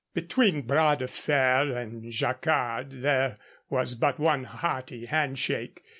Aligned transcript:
Between 0.15 0.63
Bras 0.63 0.97
de 0.97 1.07
Fer 1.07 1.77
and 1.77 2.11
Jacquard 2.11 3.03
there 3.03 3.37
was 3.69 3.93
but 3.93 4.17
one 4.17 4.45
hearty 4.45 5.05
hand 5.05 5.37
shake. 5.37 5.83